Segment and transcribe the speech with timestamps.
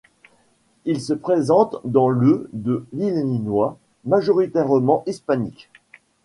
[0.85, 5.69] Il se présente dans le de l'Illinois, majoritairement hispanique.